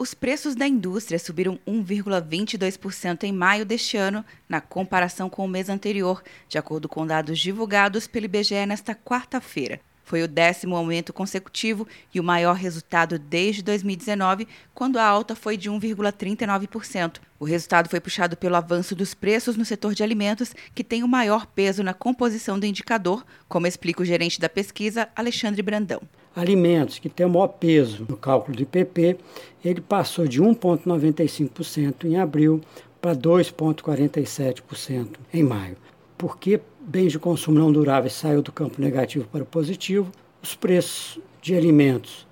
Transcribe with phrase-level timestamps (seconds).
[0.00, 5.68] Os preços da indústria subiram 1,22% em maio deste ano, na comparação com o mês
[5.68, 9.80] anterior, de acordo com dados divulgados pelo IBGE nesta quarta-feira.
[10.08, 15.54] Foi o décimo aumento consecutivo e o maior resultado desde 2019, quando a alta foi
[15.54, 17.18] de 1,39%.
[17.38, 21.08] O resultado foi puxado pelo avanço dos preços no setor de alimentos, que tem o
[21.08, 26.00] maior peso na composição do indicador, como explica o gerente da pesquisa, Alexandre Brandão
[26.34, 29.18] alimentos, que tem o maior peso no cálculo do IPP,
[29.64, 32.60] ele passou de 1,95% em abril
[33.00, 35.76] para 2,47% em maio.
[36.18, 40.10] Porque bens de consumo não duráveis saiu do campo negativo para o positivo,
[40.42, 42.26] os preços de alimentos,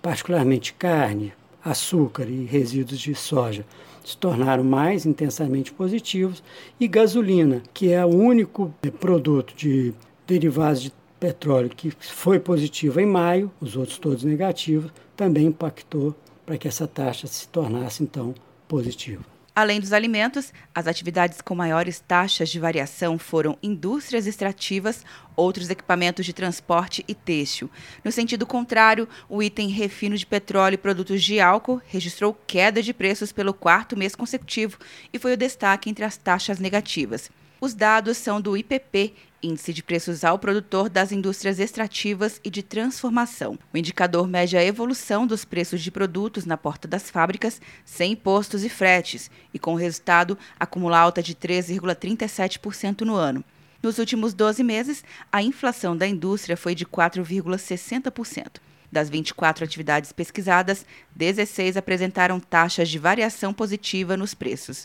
[0.00, 1.32] particularmente carne,
[1.64, 3.66] açúcar e resíduos de soja,
[4.04, 6.42] se tornaram mais intensamente positivos,
[6.78, 9.92] e gasolina, que é o único produto de
[10.26, 16.14] derivados de petróleo, que foi positivo em maio, os outros todos negativos, também impactou
[16.44, 18.34] para que essa taxa se tornasse então
[18.66, 19.31] positiva.
[19.54, 25.04] Além dos alimentos, as atividades com maiores taxas de variação foram indústrias extrativas,
[25.36, 27.70] outros equipamentos de transporte e têxtil.
[28.02, 32.94] No sentido contrário, o item refino de petróleo e produtos de álcool registrou queda de
[32.94, 34.78] preços pelo quarto mês consecutivo
[35.12, 37.30] e foi o destaque entre as taxas negativas.
[37.62, 42.60] Os dados são do IPP, Índice de Preços ao Produtor das Indústrias Extrativas e de
[42.60, 43.56] Transformação.
[43.72, 48.64] O indicador mede a evolução dos preços de produtos na porta das fábricas, sem impostos
[48.64, 53.44] e fretes, e com o resultado acumula alta de 3,37% no ano.
[53.80, 58.56] Nos últimos 12 meses, a inflação da indústria foi de 4,60%.
[58.90, 64.84] Das 24 atividades pesquisadas, 16 apresentaram taxas de variação positiva nos preços.